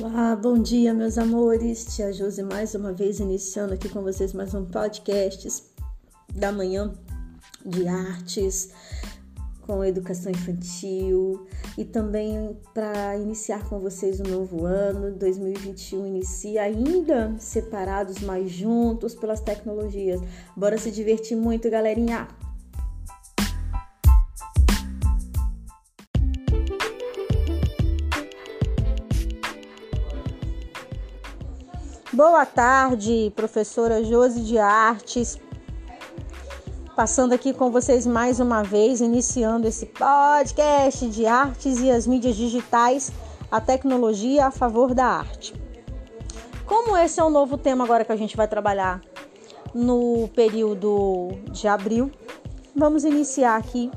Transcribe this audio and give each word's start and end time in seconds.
Olá, 0.00 0.36
bom 0.36 0.56
dia, 0.62 0.94
meus 0.94 1.18
amores. 1.18 1.84
Tia 1.96 2.12
Josi 2.12 2.44
mais 2.44 2.72
uma 2.72 2.92
vez 2.92 3.18
iniciando 3.18 3.74
aqui 3.74 3.88
com 3.88 4.00
vocês 4.00 4.32
mais 4.32 4.54
um 4.54 4.64
podcast 4.64 5.60
da 6.32 6.52
manhã 6.52 6.92
de 7.66 7.88
artes 7.88 8.70
com 9.62 9.84
educação 9.84 10.30
infantil 10.30 11.48
e 11.76 11.84
também 11.84 12.56
para 12.72 13.16
iniciar 13.16 13.68
com 13.68 13.80
vocês 13.80 14.20
o 14.20 14.22
um 14.22 14.30
novo 14.30 14.64
ano 14.64 15.16
2021 15.16 16.06
inicia 16.06 16.62
ainda 16.62 17.34
separados, 17.40 18.20
mas 18.20 18.52
juntos 18.52 19.16
pelas 19.16 19.40
tecnologias. 19.40 20.20
Bora 20.56 20.78
se 20.78 20.92
divertir 20.92 21.36
muito, 21.36 21.68
galerinha. 21.68 22.28
Boa 32.18 32.44
tarde, 32.44 33.32
professora 33.36 34.02
Josi 34.02 34.40
de 34.40 34.58
Artes. 34.58 35.38
Passando 36.96 37.32
aqui 37.32 37.52
com 37.52 37.70
vocês 37.70 38.04
mais 38.08 38.40
uma 38.40 38.64
vez, 38.64 39.00
iniciando 39.00 39.68
esse 39.68 39.86
podcast 39.86 41.08
de 41.10 41.26
artes 41.26 41.78
e 41.78 41.88
as 41.88 42.08
mídias 42.08 42.34
digitais, 42.34 43.12
a 43.48 43.60
tecnologia 43.60 44.46
a 44.46 44.50
favor 44.50 44.94
da 44.94 45.06
arte. 45.06 45.54
Como 46.66 46.96
esse 46.96 47.20
é 47.20 47.24
um 47.24 47.30
novo 47.30 47.56
tema 47.56 47.84
agora 47.84 48.04
que 48.04 48.10
a 48.10 48.16
gente 48.16 48.36
vai 48.36 48.48
trabalhar 48.48 49.00
no 49.72 50.28
período 50.34 51.28
de 51.52 51.68
abril, 51.68 52.10
vamos 52.74 53.04
iniciar 53.04 53.58
aqui 53.58 53.92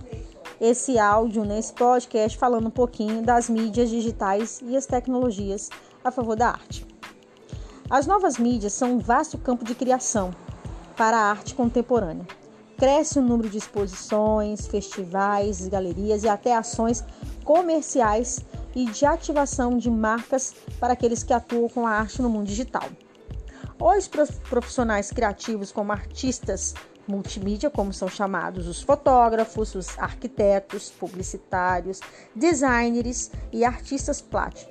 esse 0.60 1.00
áudio 1.00 1.44
nesse 1.44 1.74
podcast 1.74 2.38
falando 2.38 2.68
um 2.68 2.72
pouquinho 2.72 3.24
das 3.24 3.50
mídias 3.50 3.90
digitais 3.90 4.62
e 4.64 4.78
as 4.78 4.86
tecnologias 4.86 5.72
a 6.04 6.12
favor 6.12 6.36
da 6.36 6.50
arte. 6.50 6.91
As 7.92 8.08
novas 8.08 8.38
mídias 8.38 8.72
são 8.72 8.94
um 8.94 9.00
vasto 9.00 9.38
campo 9.38 9.66
de 9.66 9.76
criação 9.76 10.34
para 10.96 11.18
a 11.18 11.30
arte 11.30 11.54
contemporânea. 11.54 12.26
Cresce 12.78 13.20
o 13.20 13.22
número 13.22 13.50
de 13.50 13.58
exposições, 13.58 14.66
festivais, 14.66 15.68
galerias 15.68 16.24
e 16.24 16.30
até 16.30 16.56
ações 16.56 17.04
comerciais 17.44 18.40
e 18.74 18.86
de 18.86 19.06
ativação 19.06 19.78
de 19.78 19.90
marcas 19.90 20.56
para 20.80 20.94
aqueles 20.94 21.22
que 21.22 21.34
atuam 21.34 21.68
com 21.68 21.86
a 21.86 21.92
arte 21.92 22.22
no 22.22 22.30
mundo 22.30 22.48
digital. 22.48 22.88
Os 23.78 24.08
profissionais 24.08 25.12
criativos, 25.12 25.70
como 25.70 25.92
artistas 25.92 26.74
multimídia, 27.06 27.70
como 27.70 27.92
são 27.92 28.08
chamados 28.08 28.68
os 28.68 28.82
fotógrafos, 28.82 29.76
os 29.76 30.00
arquitetos, 30.00 30.90
publicitários, 30.92 32.00
designers 32.34 33.32
e 33.52 33.66
artistas 33.66 34.24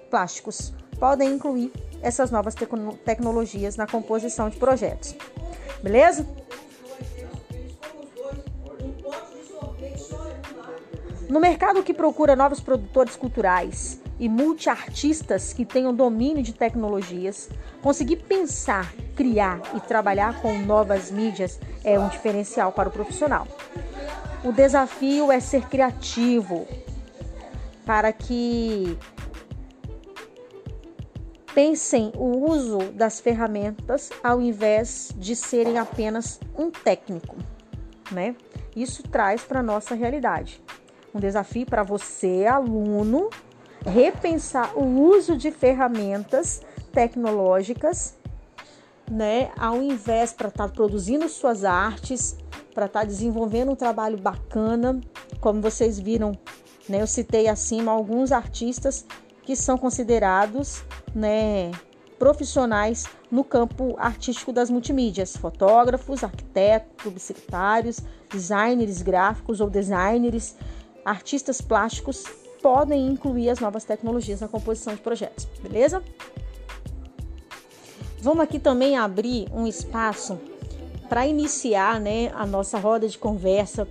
plásticos, 0.08 0.72
podem 1.00 1.32
incluir 1.32 1.72
essas 2.02 2.30
novas 2.30 2.54
tecnologias 3.04 3.76
na 3.76 3.86
composição 3.86 4.50
de 4.50 4.58
projetos. 4.58 5.16
Beleza? 5.82 6.26
No 11.28 11.40
mercado 11.40 11.82
que 11.82 11.94
procura 11.94 12.36
novos 12.36 12.60
produtores 12.60 13.16
culturais 13.16 14.00
e 14.18 14.28
multiartistas 14.28 15.52
que 15.52 15.64
tenham 15.64 15.94
domínio 15.94 16.42
de 16.42 16.52
tecnologias, 16.52 17.48
conseguir 17.80 18.16
pensar, 18.16 18.92
criar 19.16 19.62
e 19.74 19.80
trabalhar 19.80 20.42
com 20.42 20.58
novas 20.58 21.10
mídias 21.10 21.58
é 21.82 21.98
um 21.98 22.08
diferencial 22.08 22.72
para 22.72 22.88
o 22.88 22.92
profissional. 22.92 23.46
O 24.44 24.52
desafio 24.52 25.30
é 25.30 25.40
ser 25.40 25.62
criativo 25.68 26.66
para 27.86 28.12
que 28.12 28.98
Pensem 31.62 32.10
o 32.16 32.50
uso 32.50 32.78
das 32.94 33.20
ferramentas 33.20 34.08
ao 34.24 34.40
invés 34.40 35.12
de 35.14 35.36
serem 35.36 35.76
apenas 35.76 36.40
um 36.56 36.70
técnico, 36.70 37.36
né? 38.10 38.34
Isso 38.74 39.02
traz 39.02 39.42
para 39.42 39.62
nossa 39.62 39.94
realidade 39.94 40.62
um 41.14 41.20
desafio 41.20 41.66
para 41.66 41.82
você, 41.82 42.46
aluno, 42.46 43.28
repensar 43.84 44.74
o 44.74 44.86
uso 45.10 45.36
de 45.36 45.50
ferramentas 45.50 46.62
tecnológicas, 46.94 48.16
né? 49.10 49.50
Ao 49.58 49.82
invés 49.82 50.32
para 50.32 50.48
estar 50.48 50.66
tá 50.66 50.74
produzindo 50.74 51.28
suas 51.28 51.62
artes, 51.62 52.38
para 52.72 52.86
estar 52.86 53.00
tá 53.00 53.06
desenvolvendo 53.06 53.72
um 53.72 53.76
trabalho 53.76 54.16
bacana, 54.16 54.98
como 55.42 55.60
vocês 55.60 56.00
viram, 56.00 56.32
né? 56.88 57.02
Eu 57.02 57.06
citei 57.06 57.48
acima 57.48 57.92
alguns 57.92 58.32
artistas 58.32 59.04
que 59.50 59.56
são 59.56 59.76
considerados 59.76 60.84
né, 61.12 61.72
profissionais 62.20 63.08
no 63.28 63.42
campo 63.42 63.96
artístico 63.98 64.52
das 64.52 64.70
multimídias, 64.70 65.36
fotógrafos, 65.36 66.22
arquitetos, 66.22 67.02
publicitários, 67.02 67.98
designers 68.32 69.02
gráficos 69.02 69.60
ou 69.60 69.68
designers, 69.68 70.54
artistas 71.04 71.60
plásticos 71.60 72.22
podem 72.62 73.08
incluir 73.08 73.50
as 73.50 73.58
novas 73.58 73.82
tecnologias 73.82 74.40
na 74.40 74.46
composição 74.46 74.94
de 74.94 75.00
projetos, 75.00 75.48
beleza? 75.60 76.00
Vamos 78.20 78.44
aqui 78.44 78.60
também 78.60 78.96
abrir 78.96 79.48
um 79.52 79.66
espaço 79.66 80.38
para 81.08 81.26
iniciar 81.26 81.98
né, 81.98 82.30
a 82.36 82.46
nossa 82.46 82.78
roda 82.78 83.08
de 83.08 83.18
conversa 83.18 83.88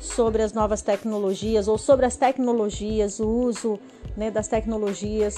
sobre 0.00 0.42
as 0.42 0.54
novas 0.54 0.80
tecnologias 0.80 1.68
ou 1.68 1.76
sobre 1.76 2.06
as 2.06 2.16
tecnologias, 2.16 3.20
o 3.20 3.28
uso 3.28 3.78
né, 4.16 4.30
das 4.30 4.48
tecnologias 4.48 5.36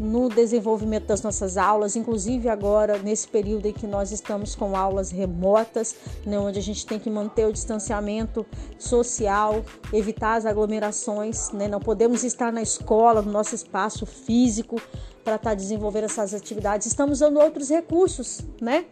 no 0.00 0.28
desenvolvimento 0.28 1.06
das 1.06 1.22
nossas 1.22 1.56
aulas, 1.56 1.96
inclusive 1.96 2.48
agora 2.48 2.98
nesse 2.98 3.26
período 3.26 3.66
em 3.66 3.72
que 3.72 3.86
nós 3.86 4.12
estamos 4.12 4.54
com 4.54 4.76
aulas 4.76 5.10
remotas, 5.10 5.96
né, 6.24 6.38
onde 6.38 6.58
a 6.58 6.62
gente 6.62 6.84
tem 6.84 6.98
que 6.98 7.08
manter 7.08 7.46
o 7.46 7.52
distanciamento 7.52 8.44
social, 8.78 9.64
evitar 9.92 10.34
as 10.34 10.44
aglomerações, 10.44 11.50
né, 11.50 11.66
não 11.66 11.80
podemos 11.80 12.24
estar 12.24 12.52
na 12.52 12.62
escola, 12.62 13.22
no 13.22 13.32
nosso 13.32 13.54
espaço 13.54 14.04
físico 14.04 14.80
para 15.24 15.36
estar 15.36 15.50
tá 15.50 15.54
desenvolvendo 15.54 16.04
essas 16.04 16.34
atividades. 16.34 16.86
Estamos 16.86 17.22
usando 17.22 17.40
outros 17.40 17.70
recursos, 17.70 18.42
né, 18.60 18.84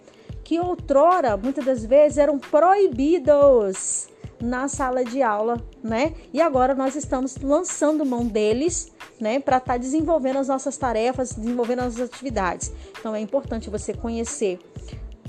que 0.43 0.59
outrora 0.59 1.37
muitas 1.37 1.65
das 1.65 1.84
vezes 1.84 2.19
eram 2.19 2.39
proibidos 2.39 4.09
na 4.44 4.69
sala 4.69 5.03
de 5.03 5.22
aula, 5.22 5.56
né? 5.82 6.12
E 6.32 6.41
agora 6.41 6.75
nós 6.75 6.94
estamos 6.94 7.37
lançando 7.38 8.05
mão 8.05 8.27
deles, 8.27 8.93
né, 9.19 9.41
para 9.41 9.56
estar 9.56 9.72
tá 9.72 9.78
desenvolvendo 9.78 10.38
as 10.38 10.49
nossas 10.49 10.77
tarefas, 10.77 11.32
desenvolvendo 11.32 11.81
as 11.81 11.99
atividades. 11.99 12.71
Então 12.99 13.15
é 13.15 13.21
importante 13.21 13.71
você 13.71 13.94
conhecer 13.94 14.59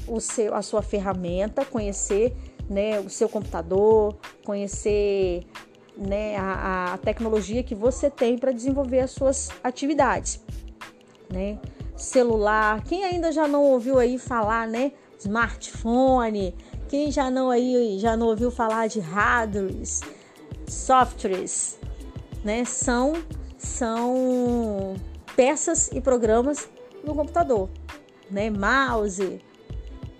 o 0.05 0.19
seu, 0.19 0.53
a 0.53 0.61
sua 0.61 0.81
ferramenta, 0.81 1.63
conhecer, 1.63 2.35
né, 2.69 2.99
o 2.99 3.09
seu 3.09 3.29
computador, 3.29 4.17
conhecer, 4.43 5.45
né, 5.97 6.35
a, 6.35 6.93
a 6.93 6.97
tecnologia 6.97 7.63
que 7.63 7.73
você 7.73 8.09
tem 8.09 8.37
para 8.37 8.51
desenvolver 8.51 8.99
as 8.99 9.11
suas 9.11 9.49
atividades, 9.63 10.41
né? 11.31 11.57
Celular, 11.95 12.83
quem 12.83 13.05
ainda 13.05 13.31
já 13.31 13.47
não 13.47 13.63
ouviu 13.63 13.97
aí 13.97 14.19
falar, 14.19 14.67
né? 14.67 14.91
Smartphone, 15.17 16.53
quem 16.87 17.11
já 17.11 17.29
não 17.29 17.49
aí 17.49 17.97
já 17.99 18.15
não 18.15 18.27
ouviu 18.27 18.51
falar 18.51 18.87
de 18.87 18.99
hardwares, 18.99 20.01
softwares, 20.67 21.79
né? 22.43 22.65
São 22.65 23.13
são 23.57 24.95
peças 25.35 25.89
e 25.91 25.99
programas 25.99 26.69
no 27.03 27.15
computador, 27.15 27.69
né? 28.29 28.49
Mouse, 28.49 29.41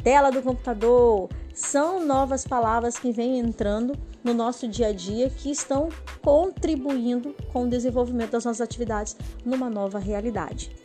tela 0.04 0.32
do 0.32 0.42
computador, 0.42 1.30
são 1.54 2.06
novas 2.06 2.46
palavras 2.46 2.98
que 2.98 3.12
vêm 3.12 3.40
entrando 3.40 3.98
no 4.24 4.34
nosso 4.34 4.68
dia 4.68 4.88
a 4.88 4.92
dia 4.92 5.30
que 5.30 5.50
estão 5.50 5.90
contribuindo 6.22 7.36
com 7.54 7.64
o 7.64 7.70
desenvolvimento 7.70 8.32
das 8.32 8.44
nossas 8.44 8.62
atividades 8.62 9.16
numa 9.46 9.70
nova 9.70 10.00
realidade. 10.00 10.76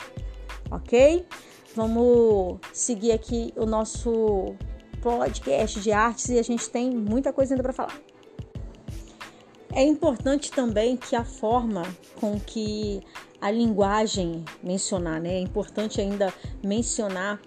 OK? 0.69 1.25
Vamos 1.75 2.59
seguir 2.71 3.11
aqui 3.11 3.53
o 3.57 3.65
nosso 3.65 4.55
podcast 5.01 5.79
de 5.79 5.91
artes 5.91 6.29
e 6.29 6.39
a 6.39 6.43
gente 6.43 6.69
tem 6.69 6.91
muita 6.91 7.33
coisa 7.33 7.53
ainda 7.53 7.63
para 7.63 7.73
falar. 7.73 7.99
É 9.73 9.83
importante 9.83 10.51
também 10.51 10.97
que 10.97 11.15
a 11.15 11.23
forma 11.23 11.83
com 12.19 12.39
que 12.39 13.01
a 13.39 13.49
linguagem 13.49 14.45
mencionar, 14.61 15.19
né? 15.19 15.35
É 15.35 15.39
importante 15.39 15.99
ainda 15.99 16.33
mencionar 16.63 17.41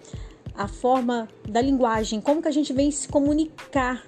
a 0.55 0.67
forma 0.67 1.27
da 1.47 1.61
linguagem, 1.61 2.19
como 2.19 2.41
que 2.41 2.47
a 2.47 2.51
gente 2.51 2.73
vem 2.73 2.89
se 2.89 3.07
comunicar 3.07 4.03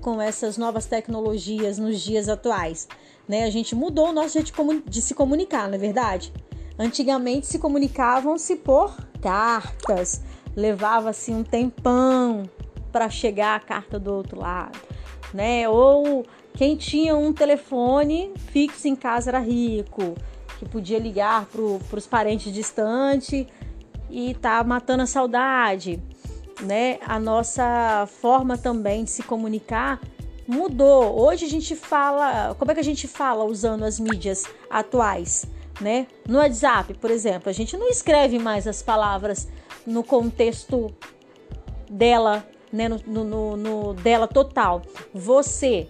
com 0.00 0.20
essas 0.20 0.58
novas 0.58 0.86
tecnologias 0.86 1.78
nos 1.78 2.00
dias 2.00 2.28
atuais, 2.28 2.88
né? 3.28 3.44
A 3.44 3.50
gente 3.50 3.74
mudou 3.74 4.08
o 4.08 4.12
nosso 4.12 4.34
jeito 4.34 4.52
de 4.86 5.00
se 5.00 5.14
comunicar, 5.14 5.68
não 5.68 5.76
é 5.76 5.78
verdade? 5.78 6.32
Antigamente 6.78 7.46
se 7.46 7.58
comunicavam-se 7.58 8.56
por 8.56 8.96
cartas, 9.20 10.20
levava-se 10.56 11.30
um 11.32 11.44
tempão 11.44 12.50
para 12.92 13.08
chegar 13.08 13.56
a 13.56 13.60
carta 13.60 13.98
do 13.98 14.12
outro 14.12 14.38
lado, 14.38 14.78
né? 15.32 15.68
Ou 15.68 16.24
quem 16.54 16.76
tinha 16.76 17.16
um 17.16 17.32
telefone 17.32 18.32
fixo 18.52 18.86
em 18.86 18.94
casa 18.94 19.30
era 19.30 19.38
rico. 19.38 20.14
que 20.58 20.68
podia 20.68 20.98
ligar 20.98 21.46
para 21.46 21.96
os 21.96 22.06
parentes 22.06 22.52
distantes 22.52 23.46
e 24.08 24.34
tá 24.34 24.62
matando 24.62 25.02
a 25.02 25.06
saudade, 25.06 26.00
né? 26.60 26.98
A 27.04 27.18
nossa 27.18 28.06
forma 28.20 28.56
também 28.56 29.02
de 29.04 29.10
se 29.10 29.22
comunicar 29.22 30.00
mudou. 30.46 31.18
Hoje 31.20 31.46
a 31.46 31.48
gente 31.48 31.74
fala, 31.74 32.54
como 32.58 32.70
é 32.70 32.74
que 32.74 32.80
a 32.80 32.84
gente 32.84 33.08
fala 33.08 33.44
usando 33.44 33.84
as 33.84 33.98
mídias 33.98 34.44
atuais, 34.70 35.46
né? 35.80 36.06
No 36.28 36.38
WhatsApp, 36.38 36.94
por 36.94 37.10
exemplo, 37.10 37.48
a 37.48 37.52
gente 37.52 37.76
não 37.76 37.88
escreve 37.88 38.38
mais 38.38 38.68
as 38.68 38.82
palavras 38.82 39.48
no 39.86 40.04
contexto 40.04 40.94
dela, 41.90 42.46
né? 42.72 42.88
No, 42.88 43.24
no, 43.24 43.56
no 43.56 43.94
dela 43.94 44.26
total. 44.26 44.82
Você, 45.12 45.88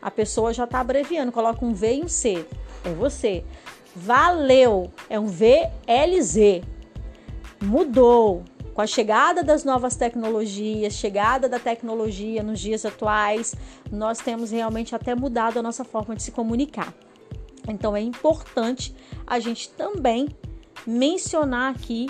a 0.00 0.10
pessoa 0.10 0.52
já 0.52 0.64
está 0.64 0.80
abreviando, 0.80 1.30
coloca 1.30 1.64
um 1.64 1.74
V 1.74 1.96
e 1.96 2.04
um 2.04 2.08
C. 2.08 2.44
É 2.84 2.90
você. 2.90 3.44
Valeu, 3.94 4.90
é 5.08 5.18
um 5.18 5.26
VLZ. 5.26 6.62
Mudou 7.62 8.44
com 8.76 8.82
a 8.82 8.86
chegada 8.86 9.42
das 9.42 9.64
novas 9.64 9.96
tecnologias, 9.96 10.92
chegada 10.92 11.48
da 11.48 11.58
tecnologia 11.58 12.42
nos 12.42 12.60
dias 12.60 12.84
atuais, 12.84 13.54
nós 13.90 14.18
temos 14.18 14.50
realmente 14.50 14.94
até 14.94 15.14
mudado 15.14 15.58
a 15.58 15.62
nossa 15.62 15.82
forma 15.82 16.14
de 16.14 16.22
se 16.22 16.30
comunicar. 16.30 16.92
Então 17.66 17.96
é 17.96 18.02
importante 18.02 18.94
a 19.26 19.38
gente 19.38 19.70
também 19.70 20.28
mencionar 20.86 21.74
aqui 21.74 22.06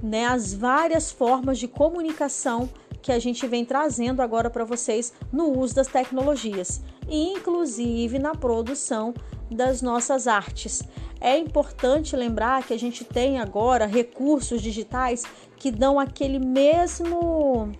né, 0.00 0.24
as 0.26 0.54
várias 0.54 1.10
formas 1.10 1.58
de 1.58 1.66
comunicação 1.66 2.70
que 3.04 3.12
a 3.12 3.18
gente 3.18 3.46
vem 3.46 3.66
trazendo 3.66 4.22
agora 4.22 4.48
para 4.48 4.64
vocês 4.64 5.12
no 5.30 5.58
uso 5.58 5.74
das 5.74 5.86
tecnologias, 5.86 6.80
inclusive 7.06 8.18
na 8.18 8.34
produção 8.34 9.12
das 9.50 9.82
nossas 9.82 10.26
artes. 10.26 10.82
É 11.20 11.36
importante 11.36 12.16
lembrar 12.16 12.66
que 12.66 12.72
a 12.72 12.78
gente 12.78 13.04
tem 13.04 13.38
agora 13.38 13.84
recursos 13.84 14.62
digitais 14.62 15.22
que 15.58 15.70
dão 15.70 16.00
aquele 16.00 16.38
mesmo 16.38 17.70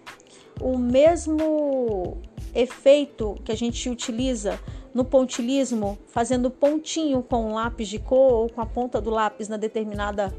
o 0.61 0.77
mesmo 0.77 2.19
efeito 2.55 3.35
que 3.43 3.51
a 3.51 3.57
gente 3.57 3.89
utiliza 3.89 4.61
no 4.93 5.07
pontilismo, 5.07 5.99
fazendo 6.07 6.51
pontinho 6.51 7.23
com 7.23 7.47
um 7.47 7.55
lápis 7.55 7.89
de 7.89 7.99
cor 7.99 8.33
ou 8.33 8.51
com 8.51 8.61
a 8.61 8.67
ponta 8.67 9.01
do 9.01 9.09
lápis 9.09 9.49
na 9.49 9.57
determinada 9.57 10.33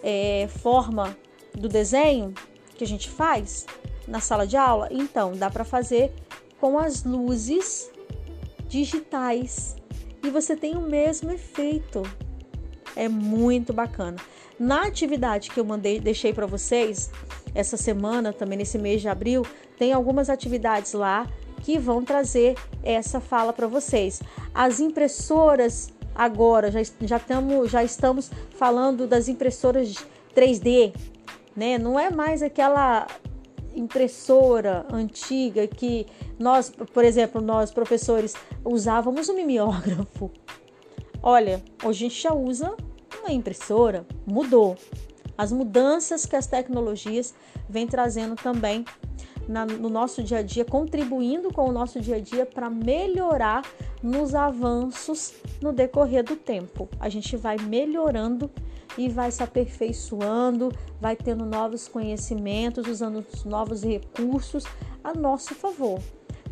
é, 0.00 0.46
forma 0.60 1.16
do 1.52 1.68
desenho 1.68 2.32
que 2.76 2.84
a 2.84 2.86
gente 2.86 3.10
faz 3.10 3.66
na 4.08 4.20
sala 4.20 4.46
de 4.46 4.56
aula. 4.56 4.88
Então, 4.90 5.32
dá 5.36 5.50
para 5.50 5.64
fazer 5.64 6.12
com 6.60 6.78
as 6.78 7.04
luzes 7.04 7.90
digitais 8.66 9.76
e 10.22 10.30
você 10.30 10.56
tem 10.56 10.76
o 10.76 10.80
mesmo 10.80 11.30
efeito. 11.30 12.02
É 12.96 13.08
muito 13.08 13.72
bacana. 13.72 14.16
Na 14.58 14.82
atividade 14.82 15.50
que 15.50 15.60
eu 15.60 15.64
mandei, 15.64 16.00
deixei 16.00 16.32
para 16.32 16.46
vocês 16.46 17.10
essa 17.54 17.76
semana, 17.76 18.32
também 18.32 18.58
nesse 18.58 18.78
mês 18.78 19.00
de 19.00 19.08
abril, 19.08 19.46
tem 19.78 19.92
algumas 19.92 20.28
atividades 20.28 20.92
lá 20.94 21.26
que 21.62 21.78
vão 21.78 22.02
trazer 22.02 22.56
essa 22.82 23.20
fala 23.20 23.52
para 23.52 23.66
vocês. 23.66 24.20
As 24.52 24.80
impressoras 24.80 25.92
agora 26.14 26.70
já, 26.70 26.80
já, 27.02 27.18
tamo, 27.18 27.66
já 27.68 27.84
estamos 27.84 28.30
falando 28.56 29.06
das 29.06 29.28
impressoras 29.28 29.94
3D, 30.34 30.92
né? 31.54 31.78
Não 31.78 31.98
é 31.98 32.10
mais 32.10 32.42
aquela 32.42 33.06
impressora 33.78 34.86
antiga 34.92 35.66
que 35.66 36.06
nós, 36.38 36.70
por 36.70 37.04
exemplo, 37.04 37.40
nós 37.40 37.70
professores 37.70 38.34
usávamos 38.64 39.28
o 39.28 39.34
mimeógrafo. 39.34 40.30
Olha, 41.22 41.62
hoje 41.84 42.06
a 42.06 42.08
gente 42.08 42.22
já 42.22 42.32
usa 42.32 42.74
uma 43.20 43.32
impressora, 43.32 44.06
mudou. 44.26 44.76
As 45.36 45.52
mudanças 45.52 46.26
que 46.26 46.36
as 46.36 46.46
tecnologias 46.46 47.34
vêm 47.68 47.86
trazendo 47.86 48.34
também 48.34 48.84
na, 49.48 49.64
no 49.64 49.88
nosso 49.88 50.22
dia 50.22 50.38
a 50.38 50.42
dia, 50.42 50.64
contribuindo 50.64 51.52
com 51.52 51.68
o 51.68 51.72
nosso 51.72 52.00
dia 52.00 52.16
a 52.16 52.20
dia 52.20 52.44
para 52.44 52.68
melhorar 52.68 53.62
nos 54.02 54.34
avanços 54.34 55.34
no 55.60 55.72
decorrer 55.72 56.22
do 56.22 56.36
tempo. 56.36 56.88
A 57.00 57.08
gente 57.08 57.36
vai 57.36 57.56
melhorando 57.56 58.50
e 58.96 59.08
vai 59.08 59.30
se 59.30 59.42
aperfeiçoando, 59.42 60.72
vai 61.00 61.14
tendo 61.14 61.44
novos 61.44 61.86
conhecimentos, 61.86 62.86
usando 62.86 63.24
os 63.32 63.44
novos 63.44 63.82
recursos 63.82 64.64
a 65.04 65.12
nosso 65.14 65.54
favor. 65.54 66.00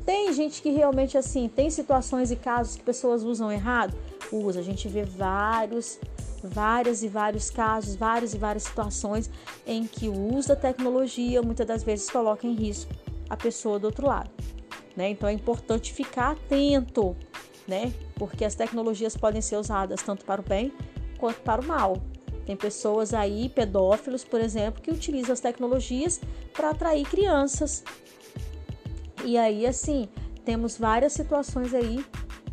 Tem 0.04 0.32
gente 0.32 0.62
que 0.62 0.70
realmente 0.70 1.18
assim, 1.18 1.48
tem 1.48 1.68
situações 1.68 2.30
e 2.30 2.36
casos 2.36 2.76
que 2.76 2.82
pessoas 2.82 3.24
usam 3.24 3.50
errado? 3.50 3.96
Usa. 4.30 4.60
A 4.60 4.62
gente 4.62 4.86
vê 4.86 5.02
vários, 5.02 5.98
várias 6.42 7.02
e 7.02 7.08
vários 7.08 7.50
casos, 7.50 7.96
várias 7.96 8.32
e 8.32 8.38
várias 8.38 8.62
situações 8.62 9.28
em 9.66 9.84
que 9.84 10.08
o 10.08 10.34
uso 10.36 10.48
da 10.48 10.56
tecnologia 10.56 11.42
muitas 11.42 11.66
das 11.66 11.82
vezes 11.82 12.08
coloca 12.08 12.46
em 12.46 12.54
risco 12.54 12.92
a 13.28 13.36
pessoa 13.36 13.80
do 13.80 13.86
outro 13.86 14.06
lado. 14.06 14.30
Né? 14.96 15.10
Então 15.10 15.28
é 15.28 15.32
importante 15.32 15.92
ficar 15.92 16.32
atento, 16.32 17.16
né? 17.66 17.92
Porque 18.14 18.44
as 18.44 18.54
tecnologias 18.54 19.16
podem 19.16 19.42
ser 19.42 19.56
usadas 19.56 20.00
tanto 20.02 20.24
para 20.24 20.40
o 20.40 20.44
bem 20.44 20.72
quanto 21.18 21.40
para 21.40 21.60
o 21.60 21.64
mal. 21.64 21.96
Tem 22.46 22.56
pessoas 22.56 23.12
aí, 23.12 23.48
pedófilos, 23.48 24.24
por 24.24 24.40
exemplo, 24.40 24.80
que 24.80 24.90
utilizam 24.90 25.32
as 25.32 25.40
tecnologias 25.40 26.20
para 26.54 26.70
atrair 26.70 27.04
crianças. 27.04 27.82
E 29.24 29.36
aí, 29.36 29.66
assim, 29.66 30.08
temos 30.44 30.78
várias 30.78 31.12
situações 31.12 31.74
aí 31.74 32.04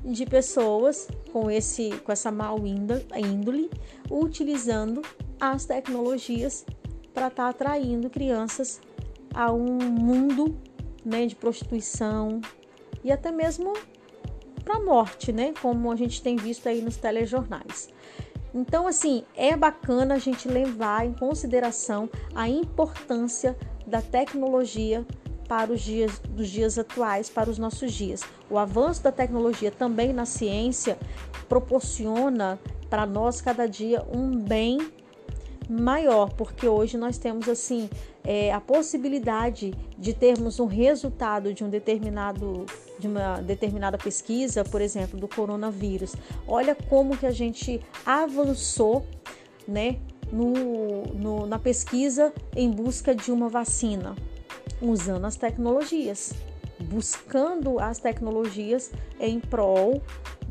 de 0.03 0.25
pessoas 0.25 1.07
com 1.31 1.49
esse 1.49 1.91
com 2.03 2.11
essa 2.11 2.29
mal 2.29 2.57
índole 2.65 3.69
utilizando 4.11 5.01
as 5.39 5.65
tecnologias 5.65 6.65
para 7.13 7.27
estar 7.27 7.43
tá 7.43 7.49
atraindo 7.49 8.09
crianças 8.09 8.81
a 9.33 9.51
um 9.53 9.77
mundo 9.77 10.57
né, 11.05 11.25
de 11.25 11.35
prostituição 11.35 12.41
e 13.03 13.11
até 13.11 13.31
mesmo 13.31 13.73
para 14.63 14.79
morte, 14.79 15.31
né, 15.31 15.53
como 15.61 15.91
a 15.91 15.95
gente 15.95 16.21
tem 16.21 16.35
visto 16.35 16.67
aí 16.67 16.81
nos 16.81 16.97
telejornais. 16.97 17.89
Então, 18.53 18.87
assim, 18.87 19.23
é 19.35 19.55
bacana 19.55 20.15
a 20.15 20.19
gente 20.19 20.47
levar 20.47 21.05
em 21.05 21.13
consideração 21.13 22.09
a 22.35 22.47
importância 22.47 23.57
da 23.87 24.01
tecnologia 24.01 25.05
para 25.47 25.71
os 25.71 25.81
dias 25.81 26.19
dos 26.19 26.49
dias 26.49 26.77
atuais, 26.77 27.29
para 27.29 27.49
os 27.49 27.57
nossos 27.57 27.91
dias. 27.91 28.21
O 28.49 28.57
avanço 28.57 29.03
da 29.03 29.11
tecnologia 29.11 29.71
também 29.71 30.13
na 30.13 30.25
ciência 30.25 30.97
proporciona 31.49 32.59
para 32.89 33.05
nós 33.05 33.41
cada 33.41 33.67
dia 33.67 34.05
um 34.11 34.37
bem 34.37 34.79
maior, 35.69 36.31
porque 36.33 36.67
hoje 36.67 36.97
nós 36.97 37.17
temos 37.17 37.47
assim 37.47 37.89
é, 38.23 38.51
a 38.53 38.59
possibilidade 38.59 39.73
de 39.97 40.13
termos 40.13 40.59
um 40.59 40.65
resultado 40.65 41.53
de 41.53 41.63
um 41.63 41.69
determinado 41.69 42.65
de 42.99 43.07
uma 43.07 43.41
determinada 43.41 43.97
pesquisa, 43.97 44.63
por 44.63 44.81
exemplo, 44.81 45.19
do 45.19 45.27
coronavírus. 45.27 46.15
Olha 46.47 46.75
como 46.75 47.17
que 47.17 47.25
a 47.25 47.31
gente 47.31 47.81
avançou, 48.05 49.05
né, 49.67 49.97
no, 50.31 51.03
no, 51.13 51.45
na 51.45 51.59
pesquisa 51.59 52.33
em 52.55 52.71
busca 52.71 53.13
de 53.13 53.31
uma 53.31 53.49
vacina, 53.49 54.15
usando 54.81 55.25
as 55.25 55.35
tecnologias, 55.35 56.33
buscando 56.79 57.79
as 57.79 57.99
tecnologias 57.99 58.91
em 59.19 59.39
prol 59.39 60.01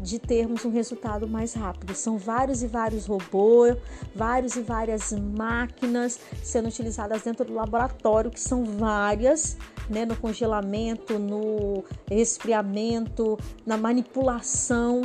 de 0.03 0.19
termos 0.19 0.65
um 0.65 0.71
resultado 0.71 1.29
mais 1.29 1.55
rápido. 1.55 1.95
São 1.95 2.19
vários 2.19 2.63
e 2.63 2.67
vários 2.67 3.07
robôs, 3.07 3.77
vários 4.15 4.57
e 4.57 4.61
várias 4.61 5.13
máquinas 5.13 6.19
sendo 6.43 6.69
utilizadas 6.69 7.23
dentro 7.23 7.45
do 7.45 7.55
laboratório, 7.55 8.31
que 8.31 8.41
são 8.41 8.65
várias, 8.65 9.57
né, 9.89 10.05
no 10.05 10.17
congelamento, 10.17 11.19
no 11.19 11.85
resfriamento, 12.11 13.39
na 13.65 13.77
manipulação, 13.77 15.03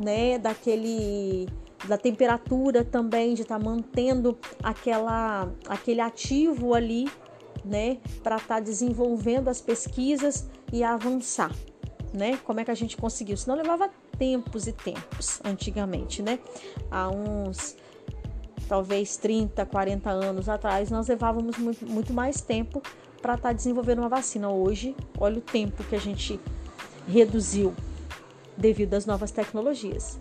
né, 0.00 0.38
daquele 0.38 1.46
da 1.86 1.98
temperatura 1.98 2.82
também 2.82 3.34
de 3.34 3.42
estar 3.42 3.58
tá 3.58 3.64
mantendo 3.64 4.36
aquela 4.62 5.48
aquele 5.68 6.00
ativo 6.00 6.74
ali, 6.74 7.06
né, 7.64 7.98
para 8.24 8.36
estar 8.36 8.56
tá 8.56 8.60
desenvolvendo 8.60 9.48
as 9.48 9.60
pesquisas 9.60 10.48
e 10.72 10.82
avançar 10.82 11.52
né? 12.16 12.38
Como 12.44 12.58
é 12.58 12.64
que 12.64 12.70
a 12.70 12.74
gente 12.74 12.96
conseguiu? 12.96 13.36
Senão 13.36 13.56
levava 13.56 13.90
tempos 14.18 14.66
e 14.66 14.72
tempos, 14.72 15.40
antigamente, 15.44 16.22
né? 16.22 16.38
Há 16.90 17.08
uns 17.08 17.76
talvez 18.68 19.16
30, 19.16 19.64
40 19.64 20.10
anos 20.10 20.48
atrás, 20.48 20.90
nós 20.90 21.08
levávamos 21.08 21.56
muito, 21.58 21.86
muito 21.86 22.12
mais 22.12 22.40
tempo 22.40 22.82
para 23.22 23.34
estar 23.34 23.48
tá 23.48 23.52
desenvolvendo 23.52 24.00
uma 24.00 24.08
vacina. 24.08 24.50
Hoje, 24.50 24.94
olha 25.18 25.38
o 25.38 25.40
tempo 25.40 25.84
que 25.84 25.94
a 25.94 26.00
gente 26.00 26.40
reduziu 27.06 27.74
devido 28.56 28.94
às 28.94 29.06
novas 29.06 29.30
tecnologias. 29.30 30.18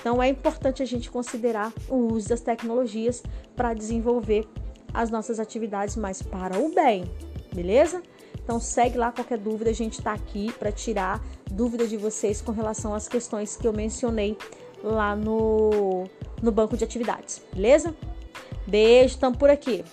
Então 0.00 0.22
é 0.22 0.28
importante 0.28 0.82
a 0.82 0.86
gente 0.86 1.10
considerar 1.10 1.72
o 1.88 2.12
uso 2.12 2.28
das 2.28 2.40
tecnologias 2.40 3.22
para 3.56 3.74
desenvolver 3.74 4.46
as 4.92 5.10
nossas 5.10 5.40
atividades 5.40 5.96
mais 5.96 6.22
para 6.22 6.58
o 6.58 6.72
bem, 6.74 7.04
beleza? 7.52 8.02
Então 8.48 8.58
segue 8.58 8.96
lá 8.96 9.12
qualquer 9.12 9.36
dúvida, 9.36 9.68
a 9.68 9.74
gente 9.74 9.98
está 9.98 10.14
aqui 10.14 10.50
para 10.54 10.72
tirar 10.72 11.22
dúvida 11.50 11.86
de 11.86 11.98
vocês 11.98 12.40
com 12.40 12.50
relação 12.50 12.94
às 12.94 13.06
questões 13.06 13.58
que 13.58 13.68
eu 13.68 13.74
mencionei 13.74 14.38
lá 14.82 15.14
no, 15.14 16.04
no 16.42 16.50
banco 16.50 16.74
de 16.74 16.82
atividades, 16.82 17.42
beleza? 17.52 17.94
Beijo, 18.66 19.16
estamos 19.16 19.36
por 19.36 19.50
aqui. 19.50 19.84